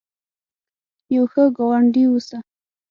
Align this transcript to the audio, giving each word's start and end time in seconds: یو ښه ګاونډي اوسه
یو 1.15 1.23
ښه 1.31 1.43
ګاونډي 1.57 2.03
اوسه 2.09 2.37